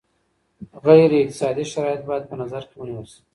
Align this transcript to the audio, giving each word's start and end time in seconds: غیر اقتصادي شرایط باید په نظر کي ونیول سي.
غیر 0.85 1.11
اقتصادي 1.21 1.65
شرایط 1.73 2.01
باید 2.09 2.23
په 2.29 2.35
نظر 2.41 2.61
کي 2.69 2.75
ونیول 2.77 3.05
سي. 3.13 3.19